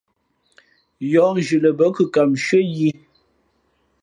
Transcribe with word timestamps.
Yǒh 1.11 1.31
nzhi 1.37 1.57
lαbά 1.63 1.85
kʉkam 1.95 2.29
nshʉ́ά 2.35 2.61
yǐ. 2.75 2.89